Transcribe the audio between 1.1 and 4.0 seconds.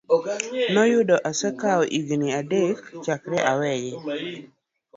osekawo higini adek chakre oweye.